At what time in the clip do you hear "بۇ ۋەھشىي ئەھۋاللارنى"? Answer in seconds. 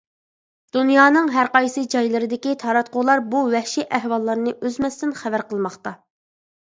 3.35-4.55